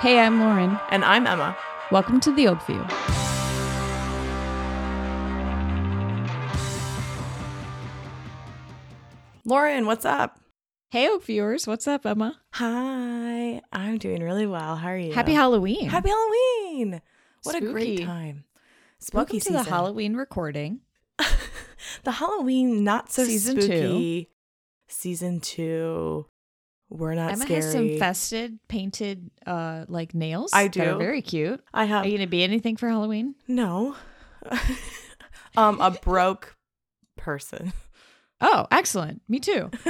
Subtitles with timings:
[0.00, 0.78] Hey, I'm Lauren.
[0.90, 1.56] And I'm Emma.
[1.90, 2.88] Welcome to the Oakview.
[9.44, 10.38] Lauren, what's up?
[10.90, 11.66] Hey, Oak viewers.
[11.66, 12.38] What's up, Emma?
[12.52, 13.60] Hi.
[13.72, 14.76] I'm doing really well.
[14.76, 15.12] How are you?
[15.12, 15.88] Happy Halloween.
[15.88, 17.02] Happy Halloween.
[17.42, 18.44] What a great time.
[19.00, 19.64] Spooky Welcome to season.
[19.64, 20.82] the Halloween recording.
[22.04, 24.26] the Halloween not so Season two.
[24.86, 26.26] Season two.
[26.90, 27.60] We're not Emma scary.
[27.62, 30.52] has some fested, painted, uh, like nails.
[30.54, 30.80] I do.
[30.80, 30.98] that are do.
[30.98, 31.62] very cute.
[31.74, 33.34] I have Are you gonna be anything for Halloween?
[33.46, 33.94] no.
[35.56, 36.56] um, a broke
[37.16, 37.72] person.
[38.40, 39.22] Oh, excellent.
[39.28, 39.70] Me too.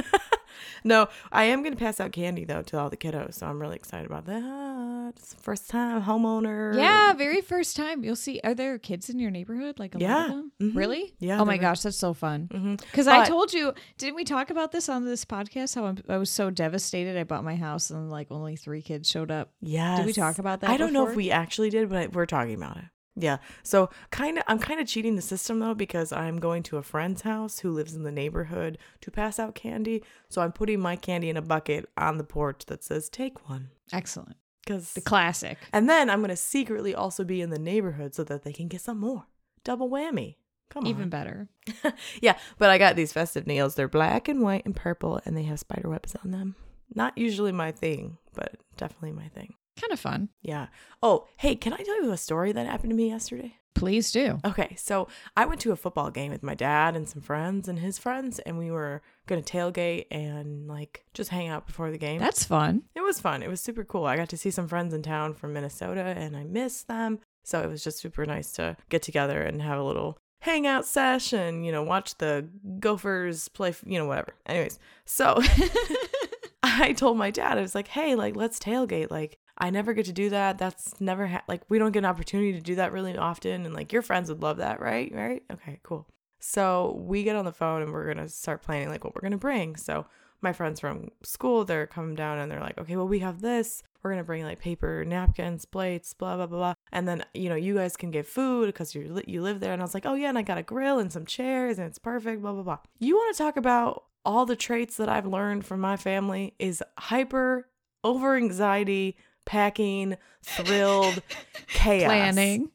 [0.85, 3.61] No, I am going to pass out candy though to all the kiddos, so I'm
[3.61, 5.13] really excited about that.
[5.17, 6.77] It's the first time homeowner.
[6.77, 8.05] yeah, very first time.
[8.05, 8.41] You'll see.
[8.45, 9.79] Are there kids in your neighborhood?
[9.79, 10.25] Like a lot Yeah.
[10.25, 10.53] of them?
[10.63, 10.77] Mhm.
[10.77, 11.15] Really?
[11.19, 12.77] Yeah, Oh my gosh, that's so fun.
[12.81, 15.75] Because I told you, didn't we talk about this on this podcast?
[15.75, 17.17] How I'm, I was so devastated.
[17.17, 19.51] I bought my house and like only three kids showed up.
[19.61, 19.97] Yeah.
[19.97, 20.71] Did we talk about that?
[20.71, 22.85] I don't know if we actually did, but we're talking about it.
[23.21, 23.39] Yeah.
[23.63, 26.83] So kind of, I'm kind of cheating the system though because I'm going to a
[26.83, 30.05] friend's house who lives in the neighborhood to pass out candy.
[30.29, 33.71] So I'm putting my candy in a bucket on the porch that says "Take one."
[33.93, 34.37] Excellent.
[34.65, 35.59] Because The classic.
[35.73, 38.83] and then I'm gonna secretly also be in the neighborhood so that they can get
[38.83, 39.25] some more.
[39.65, 40.37] Double whammy.
[40.71, 40.91] Come on.
[40.91, 41.49] Even better.
[42.21, 43.75] yeah, but I got these festive nails.
[43.75, 46.55] They're black and white and purple, and they have spider webs on them.
[46.95, 49.55] Not usually my thing, but definitely my thing.
[49.81, 50.29] Kind of fun.
[50.43, 50.67] Yeah.
[51.03, 53.55] Oh, hey, can I tell you a story that happened to me yesterday?
[53.75, 54.41] Please do.
[54.45, 57.79] Okay, so I went to a football game with my dad and some friends and
[57.79, 62.19] his friends, and we were gonna tailgate and like just hang out before the game.
[62.19, 62.83] That's fun.
[62.97, 63.41] it was fun.
[63.43, 64.05] It was super cool.
[64.05, 67.21] I got to see some friends in town from Minnesota, and I missed them.
[67.45, 71.63] So it was just super nice to get together and have a little hangout session.
[71.63, 72.49] You know, watch the
[72.81, 73.75] Gophers play.
[73.87, 74.35] You know, whatever.
[74.47, 75.41] Anyways, so
[76.63, 79.11] I told my dad, I was like, hey, like, let's tailgate.
[79.11, 80.57] Like, I never get to do that.
[80.57, 83.67] That's never, ha- like, we don't get an opportunity to do that really often.
[83.67, 85.13] And, like, your friends would love that, right?
[85.13, 85.43] Right?
[85.53, 86.07] Okay, cool.
[86.39, 89.37] So we get on the phone and we're to start planning, like, what we're to
[89.37, 89.75] bring.
[89.77, 90.07] So
[90.41, 93.83] my friends from school, they're coming down and they're like, okay, well, we have this.
[94.03, 96.75] We're to bring, like, paper napkins, plates, blah, blah, blah, blah.
[96.93, 99.73] And then, you know, you guys can get food because you li- you live there.
[99.73, 101.89] And I was like, oh, yeah, and I got a grill and some chairs and
[101.89, 102.79] it's perfect, blah, blah, blah.
[103.01, 106.83] You want to talk about all the traits that I've learned from my family is
[106.99, 107.69] hyper,
[108.05, 109.17] over anxiety,
[109.49, 111.23] packing, thrilled,
[111.69, 112.05] chaos.
[112.07, 112.71] Planning.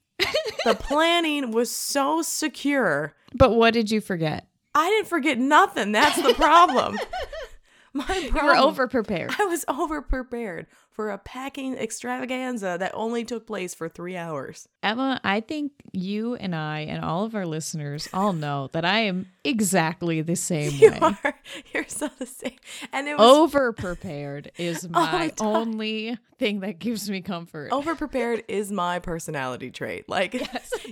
[0.66, 3.14] The planning was so secure.
[3.34, 4.48] But what did you forget?
[4.74, 5.92] I didn't forget nothing.
[5.92, 6.98] That's the problem.
[7.94, 9.36] My You were over prepared.
[9.38, 14.68] I was over prepared for a packing extravaganza that only took place for three hours.
[14.82, 19.02] Emma, I think you and I and all of our listeners all know that I
[19.02, 21.00] am exactly the same You way.
[21.02, 21.36] are.
[21.74, 22.58] You're so the same.
[22.92, 25.48] And it was Over prepared is oh my the time.
[25.48, 27.72] only thing that gives me comfort.
[27.72, 30.08] over prepared is my personality trait.
[30.10, 30.42] Like,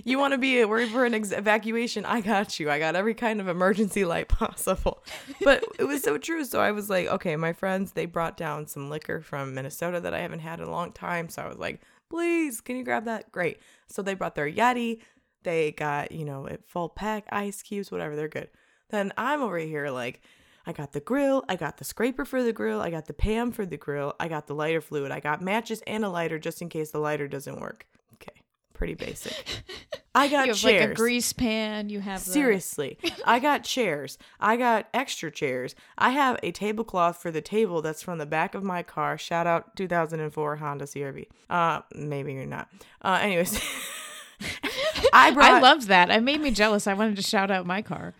[0.04, 2.04] you want to be worried for an ex- evacuation?
[2.04, 2.70] I got you.
[2.70, 5.02] I got every kind of emergency light possible.
[5.42, 6.44] But it was so true.
[6.44, 10.14] So I was like, okay, my friends, they brought down some liquor from Minnesota that
[10.14, 11.28] I haven't had in a long time.
[11.28, 11.80] So I was like,
[12.10, 13.32] please, can you grab that?
[13.32, 13.58] Great.
[13.86, 15.00] So they brought their Yeti.
[15.42, 18.16] They got, you know, a full pack, ice cubes, whatever.
[18.16, 18.48] They're good.
[18.90, 20.20] Then I'm over here like,
[20.66, 23.50] I got the grill, I got the scraper for the grill, I got the Pam
[23.50, 26.62] for the grill, I got the lighter fluid, I got matches and a lighter just
[26.62, 27.86] in case the lighter doesn't work.
[28.14, 28.42] Okay,
[28.72, 29.44] pretty basic.
[30.14, 30.80] I got you have chairs.
[30.82, 31.88] like a grease pan.
[31.88, 34.18] You have Seriously, I got chairs.
[34.38, 35.74] I got extra chairs.
[35.96, 39.16] I have a tablecloth for the table that's from the back of my car.
[39.16, 41.28] Shout out 2004 Honda CRV.
[41.48, 42.68] Uh, maybe you're not.
[43.00, 43.58] Uh, anyways,
[45.12, 45.50] I brought.
[45.50, 46.10] I loved that.
[46.10, 46.86] It made me jealous.
[46.86, 48.14] I wanted to shout out my car.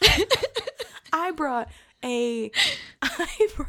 [1.12, 1.68] I brought
[2.04, 2.50] a
[3.02, 3.68] I brought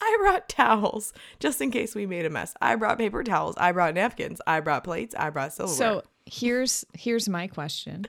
[0.00, 2.54] I brought towels just in case we made a mess.
[2.60, 3.56] I brought paper towels.
[3.56, 4.40] I brought napkins.
[4.46, 5.14] I brought plates.
[5.18, 5.76] I brought silverware.
[5.76, 8.06] So here's here's my question.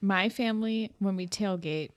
[0.00, 1.90] My family, when we tailgate,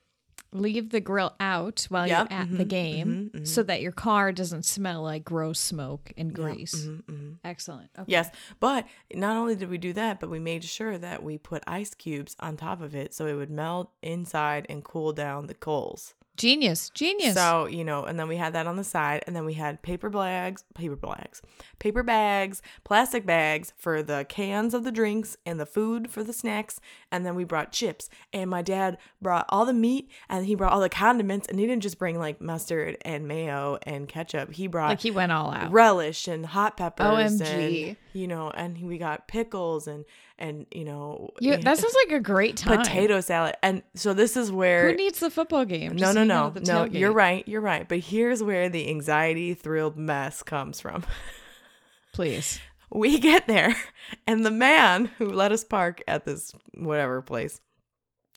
[0.54, 3.48] leave the grill out while Yep, you're at mhm, the game mhm, mhm.
[3.48, 6.76] so that your car doesn't smell like gross smoke and grease.
[6.86, 7.38] Mhm, mhm.
[7.44, 7.90] Excellent.
[7.98, 8.12] Okay.
[8.12, 8.30] Yes,
[8.60, 11.94] but not only did we do that, but we made sure that we put ice
[11.94, 16.16] cubes on top of it so it would melt inside and cool down the coals.
[16.38, 16.90] Genius.
[16.92, 17.36] Genius.
[17.36, 19.82] So, you know, and then we had that on the side, and then we had
[19.82, 21.42] paper bags, paper bags,
[21.80, 26.34] paper bags, plastic bags for the cans of the drinks and the food for the
[26.34, 26.80] snacks.
[27.12, 28.10] And then we brought chips.
[28.34, 31.48] And my dad brought all the meat and he brought all the condiments.
[31.48, 35.12] And he didn't just bring like mustard and mayo and ketchup, he brought like he
[35.12, 35.72] went all out.
[35.72, 37.42] relish and hot peppers.
[37.42, 37.90] OMG.
[37.90, 40.06] And you know, and we got pickles and
[40.38, 42.78] and you know that sounds like a great time.
[42.80, 43.56] potato salad.
[43.64, 45.92] And so this is where Who needs the football game?
[45.94, 46.84] no, Just no, no, no.
[46.86, 47.48] You're right.
[47.48, 47.88] You're right.
[47.88, 51.04] But here's where the anxiety thrilled mess comes from.
[52.14, 52.60] Please.
[52.94, 53.74] We get there,
[54.28, 57.62] and the man who let us park at this whatever place,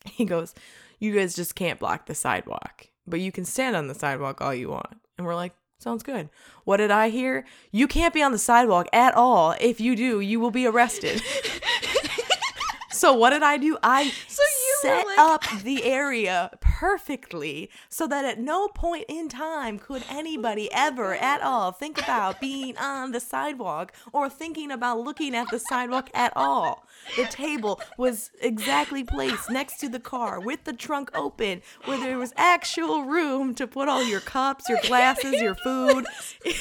[0.05, 0.55] he goes,
[1.01, 4.55] "You guys just can't block the sidewalk, but you can stand on the sidewalk all
[4.55, 6.29] you want." And we're like, "Sounds good."
[6.65, 7.45] What did I hear?
[7.73, 9.55] You can't be on the sidewalk at all.
[9.61, 11.23] If you do, you will be arrested.
[12.91, 13.77] so what did I do?
[13.83, 19.29] I So you set like- up the area perfectly so that at no point in
[19.29, 24.99] time could anybody ever at all think about being on the sidewalk or thinking about
[24.99, 26.85] looking at the sidewalk at all.
[27.17, 32.19] The table was exactly placed next to the car with the trunk open where there
[32.19, 36.07] was actual room to put all your cups, your glasses, your food.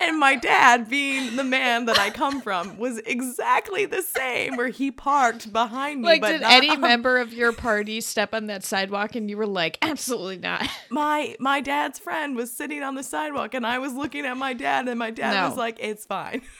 [0.00, 4.68] and my dad, being the man that I come from, was exactly the same where
[4.68, 6.06] he parked behind me.
[6.06, 9.28] Like, but did not any on member of your party step on that sidewalk and
[9.28, 10.66] you were like, absolutely not?
[10.90, 14.52] my my dad's friend was sitting on the sidewalk and I was looking at my
[14.52, 15.48] dad and my dad No.
[15.48, 16.42] was like, It's fine.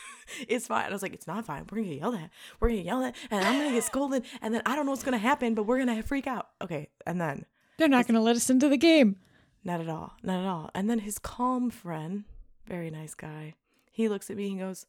[0.48, 0.86] It's fine.
[0.86, 1.66] I was like, It's not fine.
[1.70, 2.30] We're gonna get yelled at.
[2.58, 4.90] We're gonna get yelled at and I'm gonna get scolded and then I don't know
[4.90, 6.48] what's gonna happen, but we're gonna freak out.
[6.60, 6.88] Okay.
[7.06, 7.46] And then
[7.78, 9.16] They're not going to let us into the game.
[9.62, 10.14] not at all.
[10.24, 10.70] Not at all.
[10.74, 12.24] And then his calm friend,
[12.66, 13.54] very nice guy,
[13.92, 14.86] he looks at me and goes,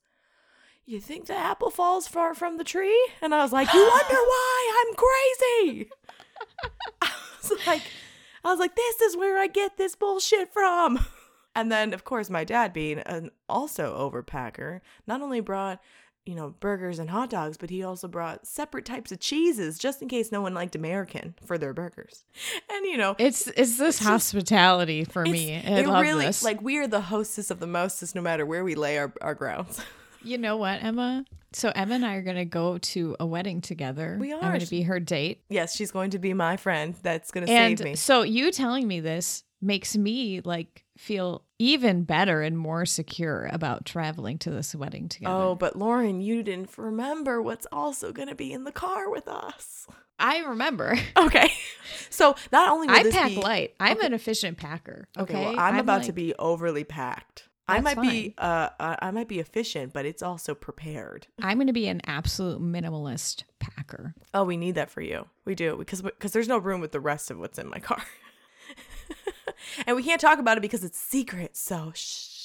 [0.86, 2.98] You think the apple falls far from the tree?
[3.22, 5.90] And I was like, You wonder why I'm crazy.
[7.01, 7.10] I
[7.42, 7.81] was like,
[8.44, 11.06] I was like, this is where I get this bullshit from.
[11.56, 15.81] And then, of course, my dad, being an also overpacker, not only brought,
[16.24, 20.04] you know, burgers and hot dogs, but he also brought separate types of cheeses just
[20.04, 22.25] in case no one liked American for their burgers.
[22.72, 25.56] And, you know, It's it's this hospitality for me.
[25.56, 26.44] I it really this.
[26.44, 29.33] like we are the hostess of the mostest no matter where we lay our, our
[29.33, 29.81] grounds.
[30.24, 31.25] You know what, Emma?
[31.54, 34.18] So Emma and I are going to go to a wedding together.
[34.19, 34.50] We I'm are.
[34.50, 35.44] going to be her date.
[35.50, 36.96] yes, she's going to be my friend.
[37.02, 37.96] That's going to save me.
[37.96, 43.86] so you telling me this makes me like feel even better and more secure about
[43.86, 45.34] traveling to this wedding together.
[45.34, 49.28] Oh, but Lauren, you didn't remember what's also going to be in the car with
[49.28, 49.88] us.
[50.19, 50.96] I remember.
[51.18, 51.52] Okay.
[52.10, 53.74] So not only I pack be, light.
[53.80, 55.08] I'm an efficient packer.
[55.18, 55.34] Okay.
[55.34, 57.47] Okay, well, I'm, about to be overly packed.
[57.68, 61.28] I That's might be uh uh, I might be efficient, but it's also prepared.
[61.42, 64.16] I'm going to be an absolute minimalist packer.
[64.34, 65.28] Oh, we need that for you.
[65.46, 68.02] We do because because there's no room with the rest of what's in my car.
[69.88, 71.58] and we can't talk about it because it's secret.
[71.58, 72.37] So shh.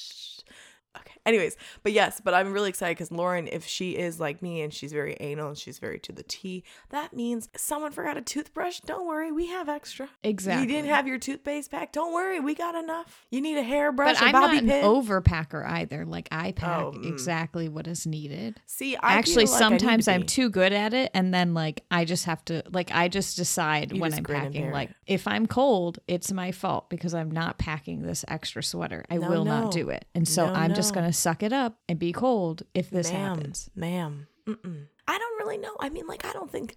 [1.25, 4.73] Anyways, but yes, but I'm really excited because Lauren, if she is like me and
[4.73, 8.81] she's very anal and she's very to the T, that means someone forgot a toothbrush.
[8.81, 10.09] Don't worry, we have extra.
[10.23, 10.63] Exactly.
[10.63, 11.93] You didn't have your toothpaste pack.
[11.93, 13.25] Don't worry, we got enough.
[13.31, 14.83] You need a hairbrush, But I'm not an pin.
[14.83, 16.05] overpacker either.
[16.05, 17.05] Like I pack Oh, mm.
[17.07, 18.59] exactly what is needed.
[18.65, 20.27] See, I Actually, like sometimes I'm be.
[20.27, 23.93] too good at it, and then like I just have to like I just decide
[23.93, 24.71] You when just I'm packing.
[24.71, 29.05] Like if I'm cold, it's my fault because I'm not packing this extra sweater.
[29.09, 29.61] I No, will no.
[29.61, 31.01] not do it, and so No, I'm just no.
[31.13, 33.69] Suck it up and be cold if this ma'am, happens.
[33.75, 34.27] Ma'am.
[34.47, 34.85] Mm-mm.
[35.07, 35.75] I don't really know.
[35.79, 36.75] I mean, like, I don't think.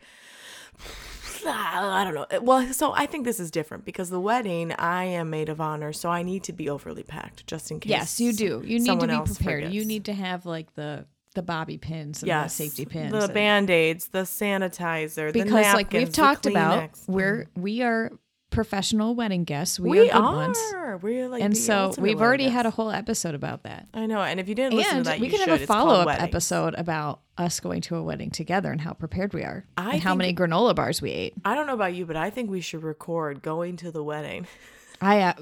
[1.47, 2.41] I don't know.
[2.41, 5.93] Well, so I think this is different because the wedding, I am maid of honor,
[5.93, 7.91] so I need to be overly packed just in case.
[7.91, 8.63] Yes, you do.
[8.65, 9.73] You need to be prepared.
[9.73, 13.13] You need to have like the the bobby pins and yes, the safety pins.
[13.13, 18.11] the and- band aids, the sanitizer, the because like we've talked about, we're we are
[18.57, 19.79] professional wedding guests.
[19.79, 20.35] We, we are good are.
[20.35, 20.59] ones.
[21.03, 23.87] We're like, and so we've already wedding had a whole episode about that.
[23.93, 25.49] I know, and if you didn't listen to and that, we you can should.
[25.51, 29.35] have a follow up episode about us going to a wedding together and how prepared
[29.35, 31.35] we are I and how many granola bars we ate.
[31.45, 34.47] I don't know about you, but I think we should record going to the wedding.
[35.03, 35.35] I uh,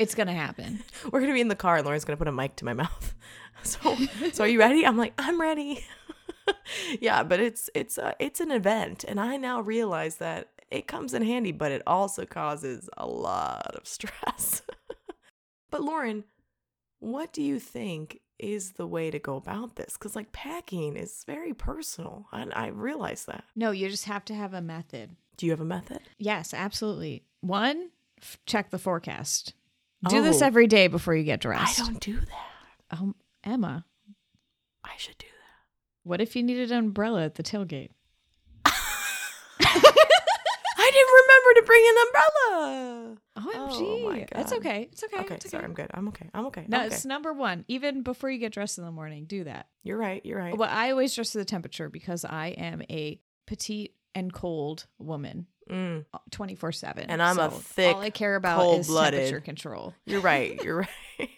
[0.00, 0.82] it's gonna happen.
[1.12, 3.14] We're gonna be in the car, and Lauren's gonna put a mic to my mouth.
[3.62, 3.96] So,
[4.32, 4.86] so are you ready?
[4.86, 5.82] I'm like, I'm ready.
[7.00, 11.14] yeah, but it's it's uh, it's an event, and I now realize that it comes
[11.14, 14.62] in handy, but it also causes a lot of stress.
[15.70, 16.24] but Lauren,
[16.98, 19.94] what do you think is the way to go about this?
[19.94, 23.44] Because like packing is very personal, and I realize that.
[23.54, 25.16] No, you just have to have a method.
[25.36, 26.00] Do you have a method?
[26.18, 27.22] Yes, absolutely.
[27.42, 29.52] One, f- check the forecast.
[30.08, 30.46] Do this Oh.
[30.46, 31.80] every day before you get dressed.
[31.80, 32.98] I don't do that.
[32.98, 33.84] Um, Emma,
[34.84, 35.32] I should do that.
[36.08, 37.90] what if you needed an umbrella at the tailgate?
[38.64, 38.72] I
[40.92, 43.16] didn't remember to bring an umbrella.
[43.38, 44.22] OMG.
[44.22, 44.88] Oh That's okay.
[44.90, 45.18] It's okay.
[45.20, 45.50] Okay, it's okay.
[45.50, 45.90] sorry, I'm good.
[45.92, 46.28] I'm okay.
[46.32, 46.64] I'm okay.
[46.68, 46.94] No, I'm okay.
[46.94, 47.64] it's number one.
[47.68, 49.66] Even before you get dressed in the morning, do that.
[49.82, 50.24] You're right.
[50.24, 50.56] You're right.
[50.56, 55.46] Well, I always dress to the temperature because I am a petite and cold woman,
[55.70, 57.10] Mm, twenty four seven.
[57.10, 59.94] And I'm a thick, All I care about is temperature control.
[60.06, 60.58] you're right.
[60.64, 60.78] You're
[61.18, 61.30] right.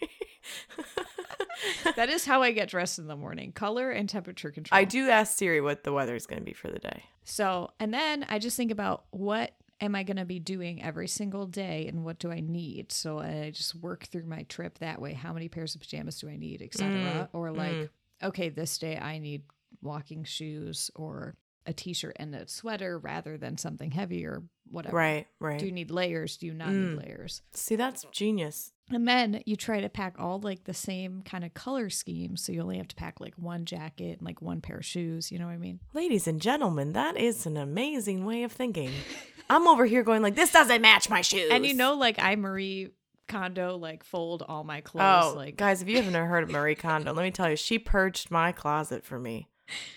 [1.95, 3.51] that is how I get dressed in the morning.
[3.51, 4.79] Color and temperature control.
[4.79, 7.03] I do ask Siri what the weather is going to be for the day.
[7.23, 11.07] So, and then I just think about what am I going to be doing every
[11.07, 12.91] single day and what do I need?
[12.91, 15.13] So I just work through my trip that way.
[15.13, 16.89] How many pairs of pajamas do I need, etc.
[16.91, 17.89] Mm, or like, mm.
[18.23, 19.43] okay, this day I need
[19.81, 24.95] walking shoes or a t-shirt and a sweater rather than something heavy or whatever.
[24.97, 25.59] Right, right.
[25.59, 26.37] Do you need layers?
[26.37, 26.91] Do you not Mm.
[26.95, 27.41] need layers?
[27.53, 28.73] See, that's genius.
[28.91, 32.35] And then you try to pack all like the same kind of color scheme.
[32.37, 35.31] So you only have to pack like one jacket and like one pair of shoes.
[35.31, 35.79] You know what I mean?
[35.93, 38.89] Ladies and gentlemen, that is an amazing way of thinking.
[39.49, 41.49] I'm over here going like, this doesn't match my shoes.
[41.51, 42.91] And you know, like I Marie
[43.27, 45.33] Kondo like fold all my clothes.
[45.33, 47.79] Oh, like guys, if you haven't heard of Marie Kondo, let me tell you, she
[47.79, 49.47] purged my closet for me.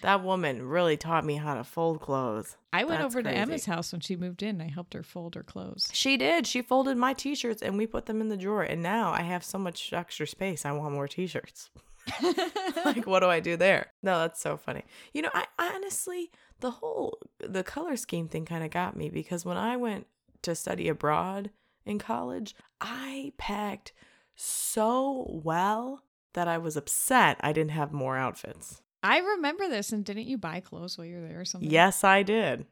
[0.02, 2.56] That woman really taught me how to fold clothes.
[2.74, 3.34] I went that's over crazy.
[3.34, 4.60] to Emma's house when she moved in.
[4.60, 5.88] I helped her fold her clothes.
[5.92, 6.46] She did.
[6.46, 8.62] She folded my t-shirts and we put them in the drawer.
[8.62, 10.66] And now I have so much extra space.
[10.66, 11.70] I want more t-shirts.
[12.84, 13.92] like, what do I do there?
[14.02, 14.84] No, that's so funny.
[15.14, 16.30] You know, I honestly,
[16.62, 20.06] the whole the color scheme thing kind of got me because when I went
[20.42, 21.50] to study abroad
[21.84, 23.92] in college, I packed
[24.34, 28.80] so well that I was upset I didn't have more outfits.
[29.04, 31.68] I remember this, and didn't you buy clothes while you were there or something?
[31.68, 32.66] Yes, I did.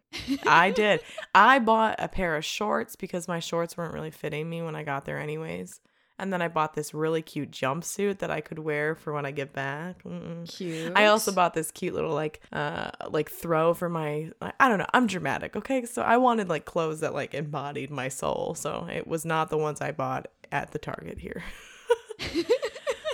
[0.47, 1.01] I did.
[1.35, 4.85] I bought a pair of shorts because my shorts weren't really fitting me when I
[4.85, 5.81] got there, anyways.
[6.21, 9.31] And then I bought this really cute jumpsuit that I could wear for when I
[9.31, 10.03] get back.
[10.05, 10.49] Mm-mm.
[10.49, 10.93] Cute.
[10.95, 14.87] I also bought this cute little like uh like throw for my I don't know
[14.95, 19.07] I'm dramatic okay so I wanted like clothes that like embodied my soul so it
[19.07, 21.43] was not the ones I bought at the Target here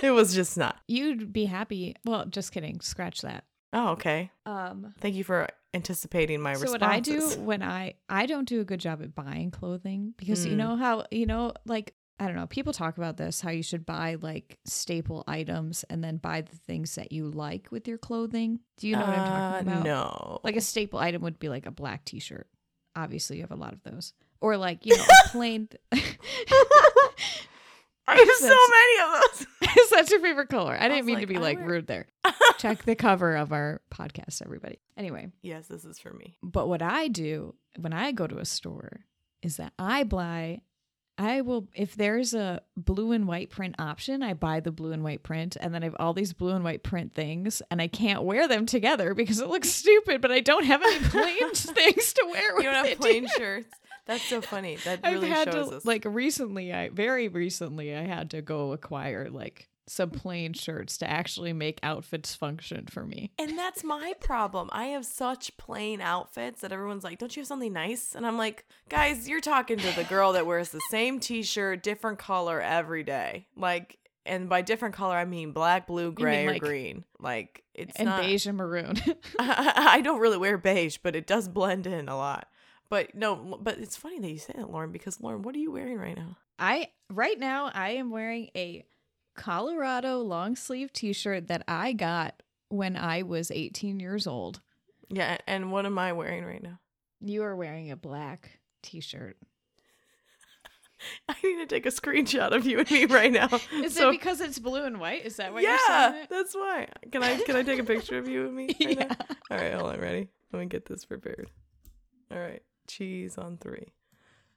[0.03, 1.95] it was just not You'd be happy.
[2.05, 2.79] Well, just kidding.
[2.81, 3.43] Scratch that.
[3.73, 4.93] oh okay Um.
[4.99, 6.71] thank you for anticipating my response.
[6.71, 9.51] so responses what I do when I I don't do a good job at buying
[9.51, 10.57] clothing because you Mm.
[10.57, 13.85] know how you know like I don't know people talk about this how you should
[13.85, 18.59] buy like staple items and then buy the things that you like with your clothing.
[18.77, 19.83] Do you know what I'm talking Uh, about?
[19.85, 22.47] no Like a staple item would be like a black t-shirt.
[22.95, 24.13] Obviously, you have a lot of those.
[24.41, 25.69] Or like, you know, a plain
[28.09, 29.21] I have so many of
[29.67, 30.77] those Is that your favorite color?
[30.79, 32.07] I didn't mean like, to be I like wear- rude there.
[32.57, 34.79] Check the cover of our podcast, everybody.
[34.95, 38.45] Anyway, yes this is for me but what I do when I go to a
[38.45, 39.01] store
[39.43, 40.61] is that I buy
[41.17, 45.03] I will if there's a blue and white print option, I buy the blue and
[45.03, 47.87] white print and then I have all these blue and white print things and I
[47.87, 52.13] can't wear them together because it looks stupid, but I don't have any plain things
[52.13, 53.73] to wear with you don't have plain shirts?
[54.05, 54.77] That's so funny.
[54.85, 55.85] That really I've had shows to us.
[55.85, 61.09] like recently I very recently I had to go acquire like some plain shirts to
[61.09, 63.31] actually make outfits function for me.
[63.39, 64.69] And that's my problem.
[64.71, 68.37] I have such plain outfits that everyone's like, "Don't you have something nice?" And I'm
[68.37, 73.03] like, "Guys, you're talking to the girl that wears the same t-shirt, different color every
[73.03, 77.05] day." Like, and by different color, I mean black, blue, gray, or like- green.
[77.19, 78.21] Like, it's and not.
[78.21, 78.95] beige and maroon.
[79.39, 82.47] I don't really wear beige, but it does blend in a lot.
[82.89, 85.71] But no, but it's funny that you say that, Lauren, because Lauren, what are you
[85.71, 86.37] wearing right now?
[86.59, 88.85] I right now I am wearing a
[89.37, 94.59] Colorado long sleeve t-shirt that I got when I was 18 years old.
[95.09, 96.79] Yeah, and what am I wearing right now?
[97.21, 99.37] You are wearing a black t-shirt.
[101.29, 103.47] I need to take a screenshot of you and me right now.
[103.73, 105.25] Is So- it because it's blue and white?
[105.25, 106.29] Is that why yeah, you're saying it?
[106.29, 106.87] that's why.
[107.11, 108.75] Can I can I take a picture of you and me?
[108.81, 109.03] Right Yeah.
[109.05, 109.15] now?
[109.51, 110.27] All right, hold on, ready?
[110.51, 111.49] Let me get this prepared.
[112.31, 113.93] All right, cheese on three.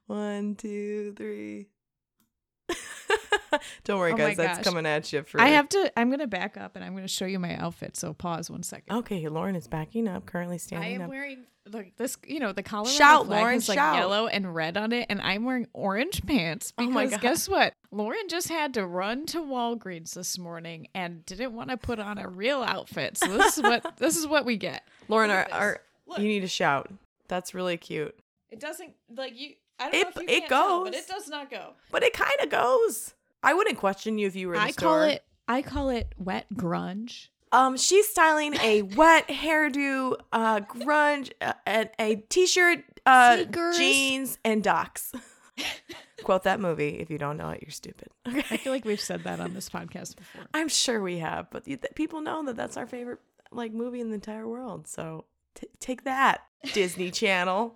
[0.06, 1.68] One, two, three.
[3.84, 4.36] Don't worry, Oh guys.
[4.36, 4.64] That's gosh.
[4.64, 5.22] coming at you.
[5.22, 7.38] For I have to I'm going to back up and I'm going to show you
[7.38, 7.96] my outfit.
[7.96, 8.96] So pause one second.
[8.98, 10.26] Okay, Lauren is backing up.
[10.26, 10.88] Currently standing.
[10.88, 10.90] Up.
[10.92, 11.10] I am up.
[11.10, 13.94] wearing like this, you know, the Colorado Shout, flag Lauren, has like shout.
[13.96, 17.20] yellow and red on it, and I'm wearing orange pants Oh my God.
[17.20, 17.74] guess what?
[17.92, 22.18] Lauren just had to run to Walgreens this morning and didn't want to put on
[22.18, 23.18] a real outfit.
[23.18, 24.88] So this is what this is what we get.
[25.08, 25.80] Lauren, our, our
[26.18, 26.90] you need to shout.
[27.28, 28.18] That's really cute.
[28.48, 29.52] It doesn't like you.
[29.78, 31.74] I don't It- know if you it can't tell, but it does not go.
[31.92, 33.14] But it kind of goes.
[33.42, 34.88] I wouldn't question you if you were I store.
[34.88, 35.24] call it.
[35.48, 37.28] I call it wet grunge.
[37.52, 43.76] Um, she's styling a wet hairdo, uh, grunge, uh, and a t-shirt, uh, Sneakers.
[43.76, 45.12] jeans, and docs.
[46.22, 46.90] Quote that movie.
[47.00, 48.08] If you don't know it, you're stupid.
[48.24, 50.42] I feel like we've said that on this podcast before.
[50.54, 53.18] I'm sure we have, but th- people know that that's our favorite
[53.50, 54.86] like movie in the entire world.
[54.86, 55.24] So
[55.56, 56.42] t- take that,
[56.72, 57.74] Disney Channel.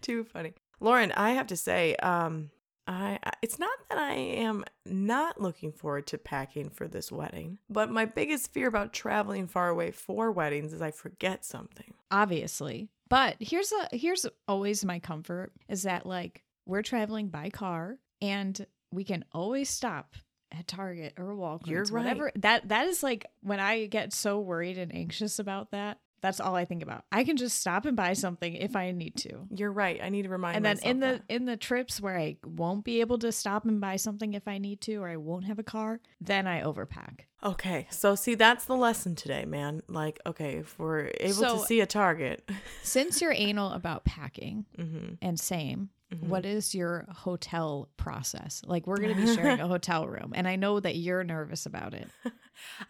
[0.00, 1.12] Too funny, Lauren.
[1.12, 2.50] I have to say, um,
[2.88, 7.90] I it's not that I am not looking forward to packing for this wedding, but
[7.90, 11.92] my biggest fear about traveling far away for weddings is I forget something.
[12.10, 12.88] obviously.
[13.08, 18.66] But here's a here's always my comfort is that like we're traveling by car and
[18.92, 20.14] we can always stop
[20.50, 21.92] at Target or Walgreens, You're right.
[22.04, 22.32] whatever.
[22.36, 25.98] That that is like when I get so worried and anxious about that.
[26.20, 27.04] That's all I think about.
[27.12, 29.46] I can just stop and buy something if I need to.
[29.50, 30.00] You're right.
[30.02, 31.22] I need to remind and then in the that.
[31.28, 34.58] in the trips where I won't be able to stop and buy something if I
[34.58, 37.20] need to or I won't have a car, then I overpack.
[37.44, 39.80] Okay, so see, that's the lesson today, man.
[39.86, 42.48] Like, okay, if we're able So- to see a target,
[42.82, 46.28] Since you're anal about packing hmm and same, Mhm.
[46.28, 48.62] what is your hotel process?
[48.64, 51.66] Like we're going to be sharing a hotel room and I know that you're nervous
[51.66, 52.08] about it.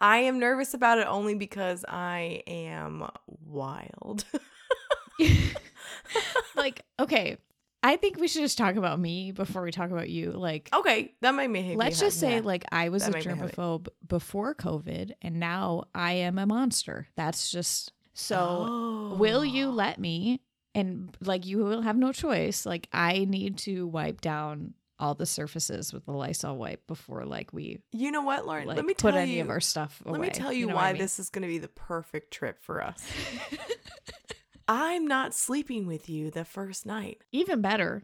[0.01, 3.07] I am nervous about it only because I am
[3.45, 4.23] wild.
[6.55, 7.37] like, okay,
[7.81, 10.31] I think we should just talk about me before we talk about you.
[10.31, 13.35] Like okay, that might make let's just say like I was That a made me
[13.35, 13.51] happy.
[13.53, 17.07] germaphobe before COVID and now I am a monster.
[17.15, 20.41] That's just so will you let me
[20.79, 25.25] and like you will have no choice like i need to wipe down all the
[25.25, 28.67] surfaces with the lysol wipe before like we You know what, Lauren?
[28.67, 29.41] like let me put any you.
[29.43, 30.11] of our stuff away.
[30.11, 31.01] let me tell you, know why I mean?
[31.01, 33.01] this is going to be the perfect trip for us.
[34.67, 37.21] I'm not sleeping with you the first night.
[37.31, 38.03] even better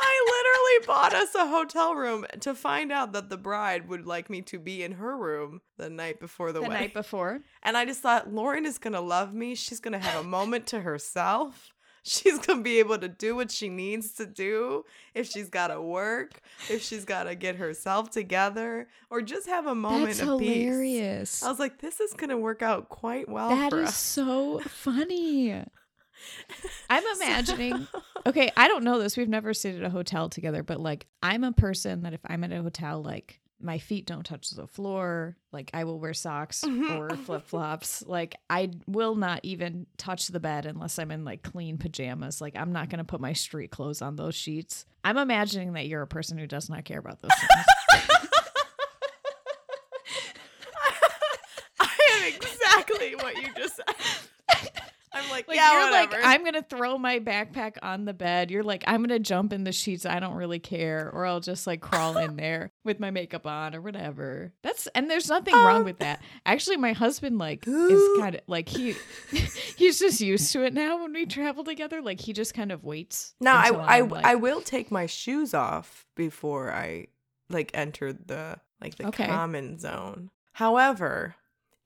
[0.00, 4.30] I literally bought us a hotel room to find out that the bride would like
[4.30, 6.70] me to be in her room the night before the, wedding.
[6.70, 6.86] the wedding.
[6.88, 9.54] night before And I just thought Lauren is going to love me.
[9.54, 11.72] She's going to have a moment to herself.
[12.04, 14.84] She's going to be able to do what she needs to do.
[15.14, 19.66] If she's got to work, if she's got to get herself together, or just have
[19.66, 20.64] a moment that's of peace.
[20.64, 23.96] hilarious I was like, this is going to work out quite well that is us.
[23.96, 25.64] so funny
[26.90, 27.86] i'm imagining
[28.26, 31.44] okay i don't know this we've never stayed at a hotel together but like i'm
[31.44, 35.36] a person that if i'm at a hotel like my feet don't touch the floor
[35.52, 36.96] like i will wear socks mm-hmm.
[36.96, 41.76] or flip-flops like i will not even touch the bed unless i'm in like clean
[41.76, 44.86] pajamas like i'm not going to put my street clothes on those sheets.
[45.04, 47.50] I'm imagining that you're a person who does not care about those things.
[51.80, 53.86] I am exactly what you just said.
[55.38, 56.12] Like, Like yeah, you're whatever.
[56.22, 58.50] like, I'm gonna throw my backpack on the bed.
[58.50, 60.04] You're like, I'm gonna jump in the sheets.
[60.04, 63.74] I don't really care, or I'll just like crawl in there with my makeup on
[63.74, 64.52] or whatever.
[64.62, 66.20] That's and there's nothing wrong Um, with that.
[66.44, 68.94] Actually, my husband like is kind of like he
[69.76, 72.02] he's just used to it now when we travel together.
[72.02, 73.34] Like he just kind of waits.
[73.40, 77.06] Now I I, like- I will take my shoes off before I
[77.48, 79.26] like enter the like the Okay.
[79.26, 80.30] common zone.
[80.52, 81.36] However,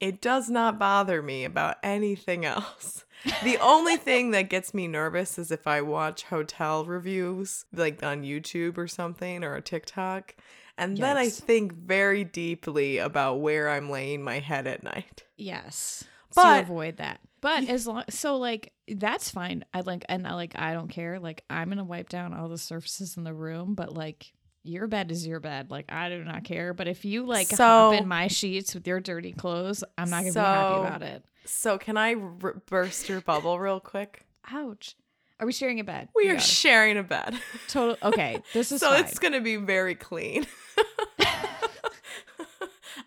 [0.03, 3.05] it does not bother me about anything else.
[3.45, 8.25] The only thing that gets me nervous is if I watch hotel reviews like on
[8.25, 10.35] YouTube or something or a TikTok.
[10.77, 15.23] And then I think very deeply about where I'm laying my head at night.
[15.37, 16.03] Yes.
[16.35, 17.21] But- to avoid that.
[17.41, 19.65] But as long so like that's fine.
[19.73, 21.21] I like and I like I don't care.
[21.21, 24.33] Like I'm gonna wipe down all the surfaces in the room, but like
[24.65, 25.71] your bed is your bed.
[25.71, 26.73] Like I do not care.
[26.75, 30.21] But if you like So- hop in my sheets with your dirty clothes, I'm not
[30.23, 31.25] gonna be happy about it.
[31.45, 34.25] So, can I r- burst your bubble real quick?
[34.53, 34.95] Ouch.
[35.41, 36.09] Are we sharing a bed?
[36.15, 37.35] We You are sharing a bed.
[37.67, 37.97] total.
[38.11, 39.01] Okay, this is so fine.
[39.01, 40.47] it's going to be very clean.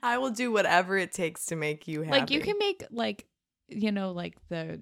[0.03, 2.19] I will do whatever it takes to make you happy.
[2.19, 3.25] like you can make like
[3.69, 4.81] you know like the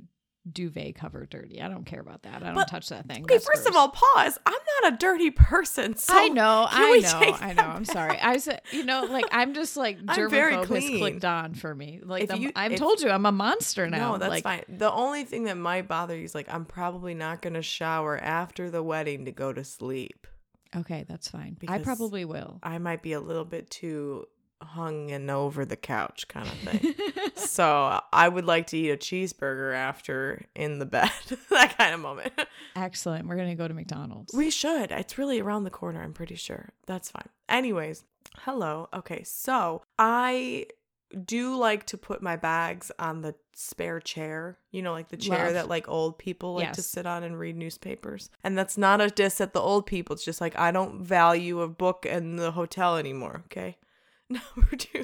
[0.51, 1.61] duvet cover dirty.
[1.61, 2.41] I don't care about that.
[2.41, 3.23] I don't But- touch that thing.
[3.23, 4.37] Okay, That's first of all, pause.
[4.45, 5.95] I'm not a dirty person.
[5.95, 7.63] So I know, I know, I know.
[7.63, 7.93] I'm back?
[7.93, 8.19] sorry.
[8.19, 12.01] I said, you know, like I'm just like germaphobe has clicked on for me.
[12.03, 14.13] Like I'm, you- I've if- told you, I'm a monster now.
[14.13, 14.63] No, that's like, fine.
[14.67, 18.17] The only thing that might bother you is like I'm probably not going to shower
[18.17, 20.27] after the wedding to go to sleep.
[20.75, 21.55] Okay, that's fine.
[21.67, 22.59] I probably will.
[22.63, 24.25] I might be a little bit too
[24.63, 26.93] hung and over the couch kind of thing.
[27.35, 31.11] so I would like to eat a cheeseburger after in the bed.
[31.49, 32.33] that kind of moment.
[32.75, 33.27] Excellent.
[33.27, 34.33] We're gonna go to McDonald's.
[34.33, 34.91] We should.
[34.91, 36.69] It's really around the corner, I'm pretty sure.
[36.85, 37.29] That's fine.
[37.49, 38.03] Anyways,
[38.39, 38.89] hello.
[38.93, 40.67] Okay, so I
[41.25, 44.57] do like to put my bags on the spare chair.
[44.71, 45.53] You know, like the chair Love.
[45.53, 48.29] that like old people like to sit on and read newspapers.
[48.43, 50.15] And that's not a diss at the old people.
[50.15, 53.77] It's just like I don't value a book in the hotel anymore, okay?
[54.29, 55.03] Number two.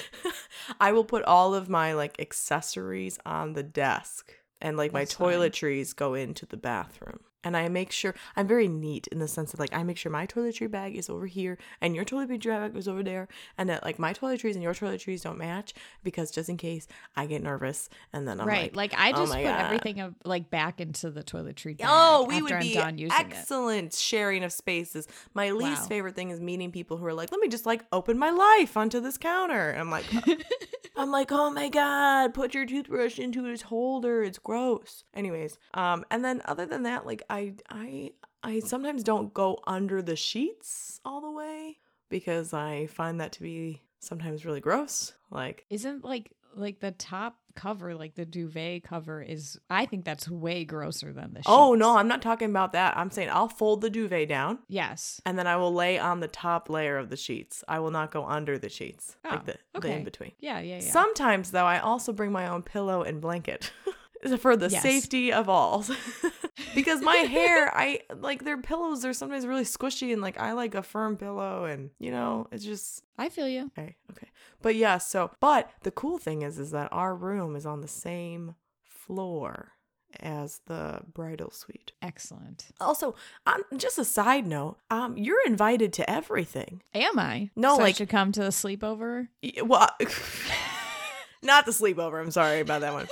[0.80, 5.26] I will put all of my like accessories on the desk and like That's my
[5.26, 5.38] fine.
[5.38, 7.20] toiletries go into the bathroom.
[7.42, 10.12] And I make sure I'm very neat in the sense that like I make sure
[10.12, 13.82] my toiletry bag is over here and your toiletry bag is over there and that
[13.84, 15.72] like my toiletries and your toiletries don't match
[16.04, 18.74] because just in case I get nervous and then I'm right.
[18.76, 21.78] like, Like, I "Oh just my put God." everything of, like back into the toiletry.
[21.78, 23.32] Bag Oh, we after would I'm be done using it.
[23.32, 25.08] excellent sharing of spaces.
[25.34, 25.88] My least Wow.
[25.88, 28.76] favorite thing is meeting people who are like, "Let me just like open my life
[28.76, 30.04] onto this counter." I'm like,
[30.96, 34.22] I'm like, "Oh my god, put your toothbrush into its holder.
[34.22, 38.12] It's gross." Anyways, um, and then other than that, like I I
[38.42, 43.42] I sometimes don't go under the sheets all the way because I find that to
[43.42, 45.12] be sometimes really gross.
[45.30, 50.28] Like Isn't like like the top cover, like the duvet cover, is I think that's
[50.28, 51.40] way grosser than the.
[51.40, 51.46] Oh, sheets.
[51.48, 52.96] Oh no, I'm not talking about that.
[52.96, 55.20] I'm saying I'll fold the duvet down yes.
[55.24, 57.62] and then I will lay on the top layer of the sheets.
[57.68, 59.92] I will not go under the sheets, Oh, like the, the okay.
[59.98, 60.32] in between.
[60.40, 60.90] Yeah, yeah, yeah.
[60.90, 63.72] Sometimes though, I also bring my own pillow and blanket
[64.38, 64.82] for the Yes.
[64.82, 65.84] safety of all.
[66.74, 70.74] because my hair, I like their pillows they're sometimes really squishy and like I like
[70.74, 73.70] a firm pillow and you know, it's just I feel you.
[73.78, 74.28] okay, okay.
[74.62, 77.88] But yeah, so but the cool thing is is that our room is on the
[77.88, 78.54] same
[78.84, 79.72] floor
[80.18, 81.92] as the bridal suite.
[82.02, 82.66] Excellent.
[82.80, 83.14] Also,
[83.46, 86.82] um, just a side note, um, you're invited to everything.
[86.94, 87.50] Am I?
[87.54, 89.28] No, So I like- should come to the sleepover.
[89.42, 89.88] Y- Well,
[91.42, 92.20] not the sleepover.
[92.20, 93.06] I'm sorry about that one.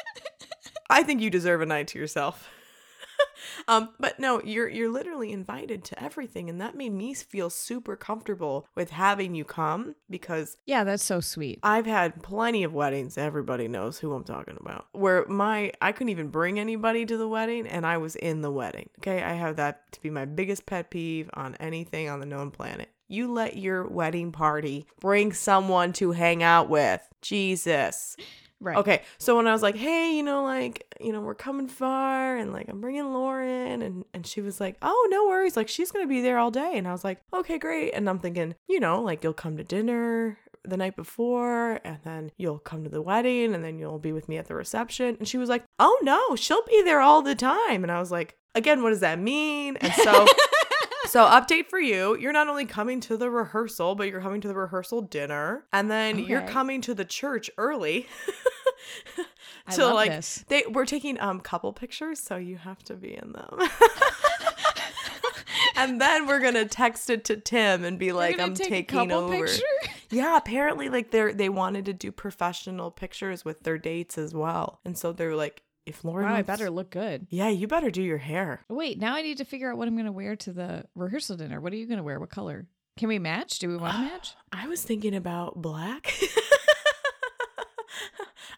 [0.90, 2.48] I think you deserve a night to yourself.
[3.68, 7.96] um, but no, you're you're literally invited to everything, and that made me feel super
[7.96, 11.58] comfortable with having you come because Yeah, that's so sweet.
[11.62, 13.18] I've had plenty of weddings.
[13.18, 14.86] Everybody knows who I'm talking about.
[14.92, 18.50] Where my I couldn't even bring anybody to the wedding, and I was in the
[18.50, 18.90] wedding.
[19.00, 22.50] Okay, I have that to be my biggest pet peeve on anything on the known
[22.50, 22.90] planet.
[23.10, 27.00] You let your wedding party bring someone to hang out with.
[27.22, 28.16] Jesus.
[28.60, 28.76] Right.
[28.76, 32.36] Okay, so when I was like, "Hey, you know, like, you know, we're coming far,
[32.36, 35.92] and like, I'm bringing Lauren," and and she was like, "Oh, no worries, like, she's
[35.92, 38.80] gonna be there all day," and I was like, "Okay, great," and I'm thinking, you
[38.80, 43.00] know, like, you'll come to dinner the night before, and then you'll come to the
[43.00, 45.96] wedding, and then you'll be with me at the reception, and she was like, "Oh
[46.02, 49.18] no, she'll be there all the time," and I was like, again, what does that
[49.20, 49.76] mean?
[49.76, 50.26] And so.
[51.08, 52.18] So, update for you.
[52.18, 55.64] You're not only coming to the rehearsal, but you're coming to the rehearsal dinner.
[55.72, 58.06] And then you're coming to the church early.
[59.66, 60.44] I to like this.
[60.48, 63.58] they we're taking um couple pictures, so you have to be in them.
[65.76, 69.46] and then we're gonna text it to Tim and be like, I'm taking couple over.
[69.46, 69.62] picture?
[70.10, 74.80] Yeah, apparently like they're they wanted to do professional pictures with their dates as well.
[74.84, 77.26] And so they're like, if Lauren Wow, I better look good.
[77.30, 78.64] Yeah, you better do your hair.
[78.68, 81.36] Wait, now I need to figure out what I'm going to wear to the rehearsal
[81.36, 81.60] dinner.
[81.60, 82.18] What are you going to wear?
[82.20, 82.66] What color?
[82.96, 83.58] Can we match?
[83.58, 84.34] Do we want to match?
[84.52, 86.12] I was thinking about black.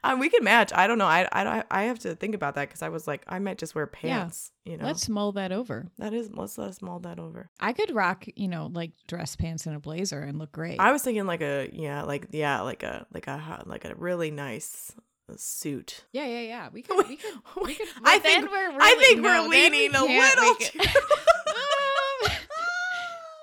[0.03, 0.73] um, we can match.
[0.75, 1.07] I don't know.
[1.07, 3.75] I I I have to think about that because I was like, I might just
[3.75, 4.19] wear Yeah.
[4.21, 4.51] pants.
[4.64, 5.88] You know, Let's mull that over.
[5.99, 7.51] that is let's let's mold that over.
[7.61, 10.81] I could rock, you know, like dress pants and a blazer and look great.
[10.81, 14.31] I was thinking like a yeah like yeah like a like a like a really
[14.31, 14.93] nice
[15.38, 16.05] suit.
[16.12, 16.69] yeah, yeah, yeah.
[16.73, 17.09] We could.
[17.09, 17.35] We could.
[17.62, 20.81] We could I think we're I think no, we're then we leaning a little too.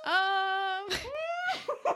[0.05, 1.95] um, um,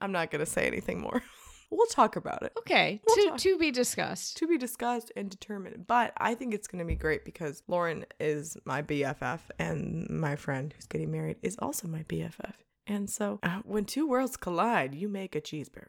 [0.00, 1.22] I'm not gonna say anything more.
[1.70, 2.52] We'll talk about it.
[2.60, 3.00] okay.
[3.06, 3.38] We'll to talk.
[3.40, 4.38] to be discussed.
[4.38, 5.86] to be discussed and determined.
[5.86, 10.34] But I think it's going to be great because Lauren is my BFF and my
[10.34, 12.54] friend who's getting married is also my BFF.
[12.86, 15.88] And so uh, when two worlds collide, you make a cheeseburger.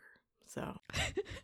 [0.49, 0.77] So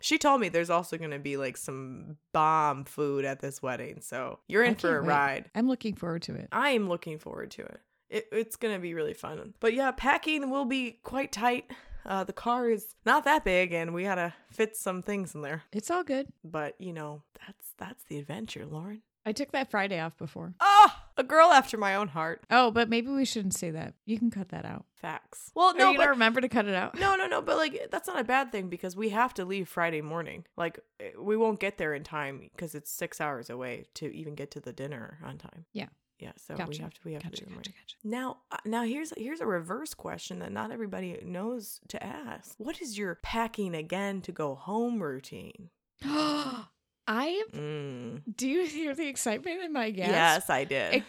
[0.02, 4.02] she told me there's also going to be like some bomb food at this wedding.
[4.02, 5.08] So you're in for a wait.
[5.08, 5.52] ride.
[5.54, 6.50] I'm looking forward to it.
[6.52, 7.80] I am looking forward to it.
[8.10, 9.54] it it's going to be really fun.
[9.60, 11.72] But yeah, packing will be quite tight.
[12.06, 15.42] Uh, the car is not that big and we got to fit some things in
[15.42, 15.64] there.
[15.72, 16.28] It's all good.
[16.44, 19.02] But you know, that's that's the adventure, Lauren.
[19.26, 20.54] I took that Friday off before.
[20.60, 22.44] Oh, a girl after my own heart.
[22.50, 23.94] Oh, but maybe we shouldn't say that.
[24.06, 24.86] You can cut that out.
[24.96, 25.52] Facts.
[25.56, 27.00] Well, Are no, you gonna but remember to cut it out?
[27.00, 27.42] no, no, no.
[27.42, 30.46] But like, that's not a bad thing because we have to leave Friday morning.
[30.58, 34.36] Like, eh, we won't get there in time because it's six hours away to even
[34.36, 35.66] get to the dinner on time.
[35.74, 35.88] Yeah.
[36.20, 36.32] Yeah.
[36.38, 37.00] So we have to.
[37.04, 37.50] We have Gotcha, to.
[37.50, 37.96] gotcha, gotcha.
[38.04, 42.56] Now, uh, now here's here's a reverse question that not everybody knows to ask.
[42.58, 45.70] What is your packing again to go home routine?
[47.08, 48.22] I Mm.
[48.36, 50.10] do you hear the excitement in my gas?
[50.10, 50.94] Yes, I did.
[50.96, 51.04] It-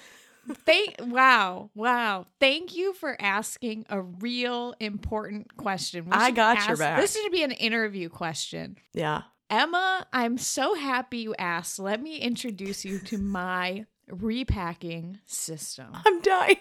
[0.65, 2.25] Thank wow, wow.
[2.39, 6.07] Thank you for asking a real important question.
[6.13, 7.01] I got your back.
[7.01, 8.77] This should be an interview question.
[8.93, 9.23] yeah.
[9.51, 11.79] Emma, I'm so happy you asked.
[11.79, 15.87] Let me introduce you to my repacking system.
[15.93, 16.57] I'm dying.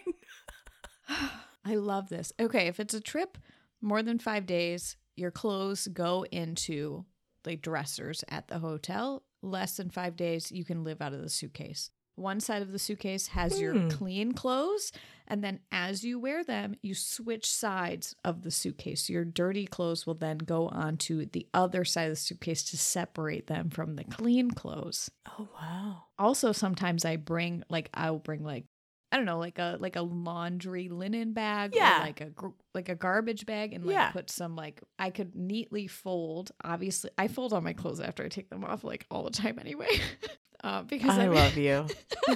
[1.65, 2.31] I love this.
[2.39, 3.37] Okay, if it's a trip
[3.81, 7.05] more than five days, your clothes go into
[7.45, 9.23] the dressers at the hotel.
[9.41, 11.89] Less than five days, you can live out of the suitcase.
[12.17, 13.89] One side of the suitcase has your Hmm.
[13.89, 14.91] clean clothes,
[15.27, 19.09] and then as you wear them, you switch sides of the suitcase.
[19.09, 23.47] Your dirty clothes will then go onto the other side of the suitcase to separate
[23.47, 26.03] them from the clean clothes Oh wow.
[26.17, 28.63] also sometimes i bring like i'll bring like
[29.11, 31.97] i don't know like a like a laundry linen bag Yeah.
[32.01, 32.31] or like a
[32.73, 34.11] like a garbage bag and like Yeah.
[34.11, 38.27] put some like i could neatly fold obviously i fold all my clothes after i
[38.29, 39.87] take them off like all the time anyway
[40.63, 41.85] uh, because I I'm- love you.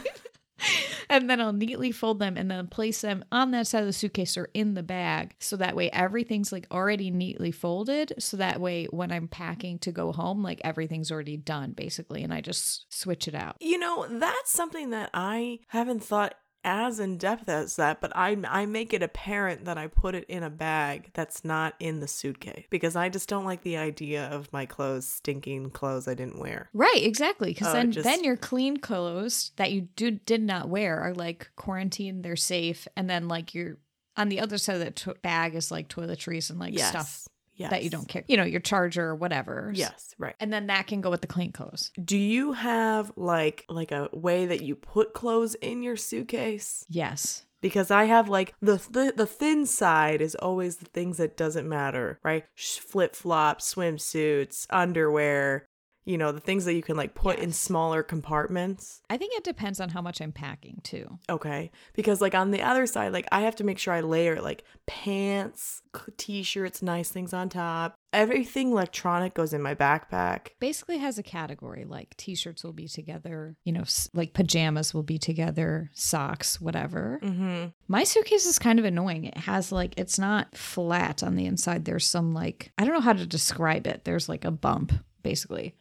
[1.09, 3.93] and then I'll neatly fold them and then place them on that side of the
[3.93, 5.33] suitcase or in the bag.
[5.39, 8.13] So that way everything's like already neatly folded.
[8.19, 12.23] So that way when I'm packing to go home, like everything's already done basically.
[12.23, 13.55] And I just switch it out.
[13.61, 18.37] You know, that's something that I haven't thought as in depth as that, but I
[18.47, 22.07] I make it apparent that I put it in a bag that's not in the
[22.07, 26.39] suitcase because I just don't like the idea of my clothes stinking clothes I didn't
[26.39, 26.69] wear.
[26.73, 27.51] Right, exactly.
[27.53, 31.13] Because Oh, then, just- then your clean clothes that you do, did not wear are
[31.13, 33.77] like quarantined, they're safe, and then like you're
[34.17, 36.89] on the other side of the to- bag is like toiletries and like yes.
[36.89, 37.27] stuff
[37.59, 37.69] yes.
[37.71, 39.71] that you don't care, you know, your charger or whatever.
[39.75, 40.35] Yes, right.
[40.39, 41.91] and then that can go with the clean clothes.
[42.03, 46.85] Do you have like like a way that you put clothes in your suitcase?
[46.89, 47.43] Yes.
[47.61, 51.67] Because I have like the the, the thin side is always the things that doesn't
[51.67, 52.45] matter, right?
[52.55, 55.67] Flip flops, swimsuits, underwear,
[56.09, 59.03] you know, the things that you can like put in smaller compartments.
[59.11, 61.19] I think it depends on how much I'm packing too.
[61.29, 61.69] Okay.
[61.93, 64.63] Because like on the other side, like I have to make sure I layer like
[64.87, 65.83] pants,
[66.17, 67.93] t shirts, nice things on top.
[68.11, 70.47] Everything electronic goes in my backpack.
[70.59, 73.83] Basically has a category like t-shirts will be together, you know,
[74.15, 77.19] like pajamas will be together, socks, whatever.
[77.21, 77.71] Mhm.
[77.87, 79.25] My suitcase is kind of annoying.
[79.25, 81.85] It has like it's not flat on the inside.
[81.85, 84.05] There's some like I don't know how to describe it.
[84.05, 84.91] There's like a bump
[85.21, 85.75] basically.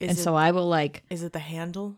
[0.00, 1.96] Is and it, so I will like is it the handle?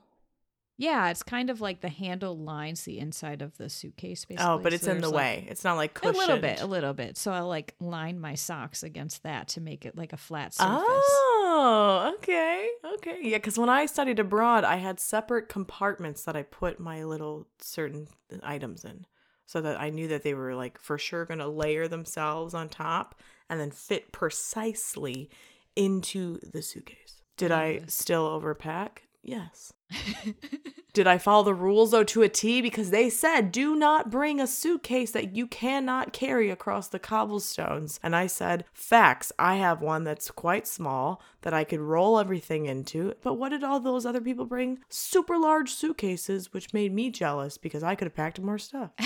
[0.80, 4.52] yeah, it's kind of like the handle lines the inside of the suitcase basically.
[4.52, 5.46] Oh, but So it's in the like, way.
[5.50, 7.16] It's not like A little bit, a little bit.
[7.16, 10.68] So I'll like line my socks against that to make it like a flat surface.
[10.70, 12.68] Oh, okay.
[12.94, 13.18] Okay.
[13.22, 17.48] Yeah, because when I studied abroad, I had separate compartments that I put my little
[17.60, 18.06] certain
[18.44, 19.04] items in
[19.46, 22.68] so that I knew that they were like for sure going to layer themselves on
[22.68, 25.28] top and then fit precisely
[25.74, 27.17] into the suitcase.
[27.38, 28.98] Did I still overpack?
[29.22, 29.72] Yes.
[30.94, 32.60] Did I follow the rules though to a T?
[32.60, 38.00] Because they said do not bring a suitcase that you cannot carry across the cobblestones.
[38.02, 39.30] And I said, facts.
[39.38, 43.14] I have one that's quite small that I could roll everything into.
[43.22, 44.78] But what did all those other people bring?
[44.88, 48.90] Super large suitcases, which made me jealous because I could have packed more stuff.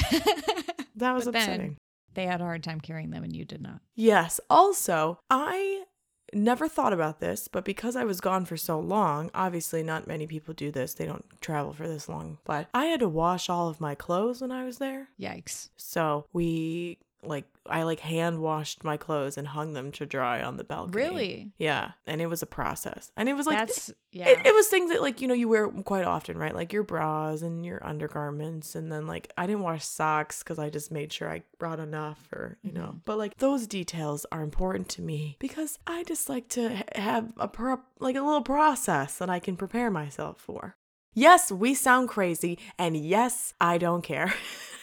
[0.96, 1.76] That was But then- upsetting.
[2.14, 3.80] they had a hard time carrying them and you did not.
[3.96, 4.38] Yes.
[4.50, 5.84] Also, I
[6.32, 10.26] never thought about this, but because I was gone for so long, obviously not many
[10.26, 10.94] people do this.
[10.94, 12.38] They don't travel for this long.
[12.44, 15.08] But I had to wash all of my clothes when I was there.
[15.20, 15.70] Yikes.
[15.76, 20.56] So we like I like hand washed my clothes and hung them to dry on
[20.56, 20.96] the balcony.
[20.96, 21.52] Really?
[21.58, 21.92] Yeah.
[22.06, 23.12] And it was a process.
[23.16, 24.28] And it was like That's yeah.
[24.28, 26.82] it, it was things that like you know you wear quite often right like your
[26.82, 31.12] bras and your undergarments and then like i didn't wash socks because i just made
[31.12, 32.98] sure i brought enough or you know mm-hmm.
[33.04, 37.48] but like those details are important to me because i just like to have a
[37.48, 40.76] pro- like a little process that i can prepare myself for
[41.14, 44.32] yes we sound crazy and yes i don't care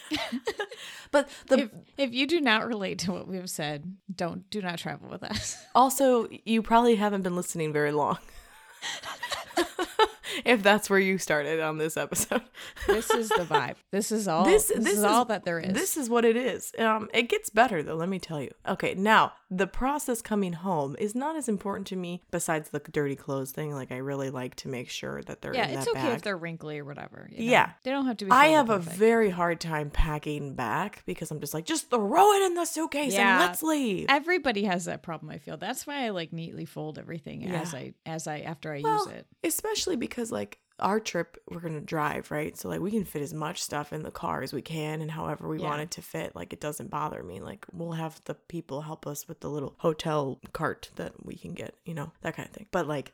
[1.12, 4.80] but the if, if you do not relate to what we've said, don't do not
[4.80, 5.58] travel with us.
[5.76, 8.18] Also, you probably haven't been listening very long.
[10.46, 12.42] if that's where you started on this episode.
[12.88, 13.76] This is the vibe.
[13.92, 14.46] This is all.
[14.46, 15.74] This- This, this is, is- all that there is.
[15.74, 16.74] This is what it is.
[16.78, 18.52] Um, it gets better though, let me tell you.
[18.68, 23.16] Okay, now the process coming home is not as important to me besides the dirty
[23.16, 23.74] clothes thing.
[23.74, 26.16] Like I really like to make sure that they're yeah, in it's that okay bag.
[26.18, 27.30] if they're wrinkly or whatever.
[27.32, 27.52] you know?
[27.52, 27.70] Yeah.
[27.84, 28.32] they don't have to be.
[28.32, 32.44] I have a very hard time packing back because I'm just like, just throw it
[32.44, 33.38] in the suitcase Yeah.
[33.40, 34.08] and let's leave.
[34.10, 35.32] Everybody has that problem.
[35.32, 38.82] I feel that's why I like neatly fold everything as I as I after I
[38.84, 39.28] Well, use it.
[39.44, 43.34] especially because like our trip we're gonna drive right so like we can fit as
[43.34, 45.66] much stuff in the car as we can and however we Yeah.
[45.68, 49.06] want it to fit like it doesn't bother me like we'll have the people help
[49.06, 52.54] us with the little hotel cart that we can get you know that kind of
[52.56, 53.14] thing but like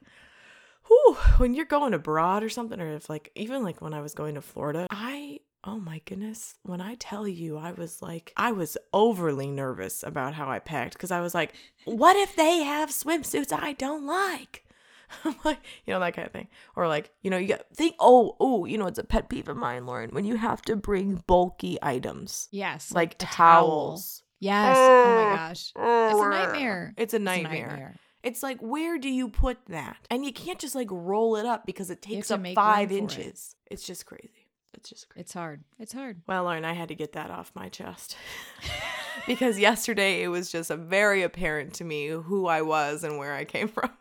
[0.87, 4.13] whew, when you're going abroad or something or if like even like when i was
[4.13, 6.53] going to florida i Oh my goodness.
[6.61, 10.93] When I tell you, I was like, I was overly nervous about how I packed
[10.93, 14.63] because I was like, what if they have swimsuits I don't like?
[15.23, 16.47] I'm like, you know, that kind of thing.
[16.75, 19.47] Or like, you know, you got think oh, oh, you know, it's a pet peeve
[19.47, 22.47] of mine, Lauren, when you have to bring bulky items.
[22.51, 23.27] Yes, Like, towel.
[23.29, 24.23] towels.
[24.39, 24.77] Yes.
[24.77, 25.71] Oh my gosh.
[25.75, 26.93] It's a nightmare.
[26.97, 27.95] It's a It's a nightmare.
[28.21, 29.97] It's like, where do you put that?
[30.09, 32.97] And you can't just like roll it up because it takes up five for it.
[32.97, 33.55] inches.
[33.67, 34.31] It's just crazy.
[34.73, 35.21] It's just crazy.
[35.21, 35.63] It's hard.
[35.79, 36.21] It's hard.
[36.27, 38.17] Well, Lauren, I had to get that off my chest.
[39.27, 43.45] because yesterday it was just very apparent to me who I was and where I
[43.45, 43.91] came from.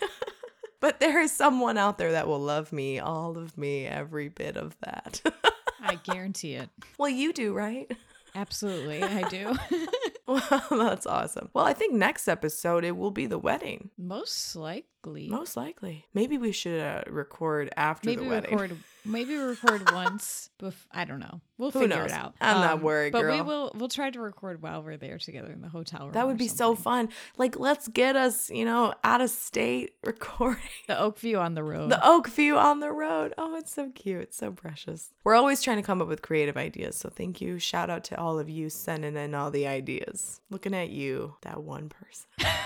[0.80, 4.56] but there is someone out there that will love me, all of me, every bit
[4.56, 5.20] of that.
[5.82, 6.68] I guarantee it.
[6.98, 7.90] well, you do, right?
[8.34, 9.56] Absolutely, I do.
[10.30, 11.48] Well, that's awesome.
[11.54, 13.90] Well, I think next episode it will be the wedding.
[13.98, 14.84] Most likely.
[15.06, 16.06] Most likely.
[16.14, 18.56] Maybe we should uh, record after maybe the we wedding.
[18.56, 18.76] record.
[19.04, 20.50] Maybe record once.
[20.60, 21.40] Bef- I don't know.
[21.56, 22.10] We'll Who figure knows?
[22.10, 22.34] it out.
[22.40, 23.72] Um, I'm not worried, but we will.
[23.74, 26.12] We'll try to record while we're there together in the hotel room.
[26.12, 27.08] that would be so fun.
[27.38, 30.60] Like, let's get us, you know, out of state recording.
[30.86, 31.90] The Oakview on the road.
[31.90, 33.32] The Oakview on the road.
[33.38, 34.20] Oh, it's so cute.
[34.22, 35.12] It's so precious.
[35.24, 36.96] We're always trying to come up with creative ideas.
[36.96, 37.58] So thank you.
[37.58, 40.40] Shout out to all of you sending in all the ideas.
[40.50, 42.26] Looking at you, that one person.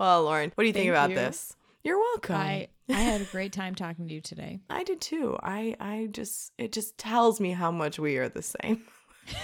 [0.00, 1.16] well, Lauren, what do you think about you.
[1.16, 1.54] this?
[1.84, 2.36] You're welcome.
[2.36, 4.60] I I had a great time talking to you today.
[4.70, 5.38] I did too.
[5.42, 8.82] I I just it just tells me how much we are the same.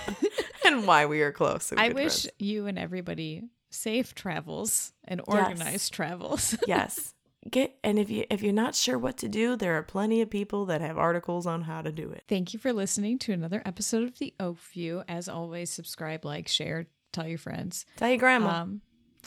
[0.64, 1.72] and why we are close.
[1.76, 2.28] I wish friends.
[2.38, 5.36] you and everybody safe travels and Yes.
[5.36, 6.56] organized travels.
[6.66, 7.12] yes.
[7.48, 10.28] Get and if you if you're not sure what to do, there are plenty of
[10.28, 12.24] people that have articles on how to do it.
[12.28, 15.04] Thank you for listening to another episode of The Oak View.
[15.06, 17.86] As always, subscribe, like, share, tell your friends.
[17.96, 18.62] Tell your grandma.
[18.62, 18.80] Um,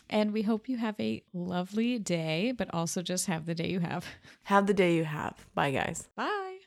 [0.10, 3.80] and we hope you have a lovely day, but also just have the day you
[3.80, 4.06] have.
[4.43, 5.45] have the day you have.
[5.54, 6.08] Bye guys.
[6.15, 6.58] Bye.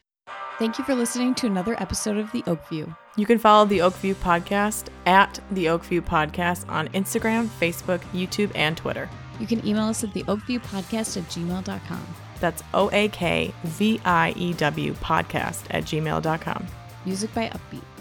[0.58, 2.94] Thank you for listening to another episode of The Oak View.
[3.16, 8.76] You can follow the Oakview Podcast at the Oakview Podcast on Instagram, Facebook, YouTube, and
[8.76, 9.08] Twitter.
[9.40, 12.06] You can email us at the oakviewpodcast at gmail.com.
[12.38, 16.66] That's O A K V I E W podcast at gmail.com.
[17.04, 17.91] Music by Uppbeat.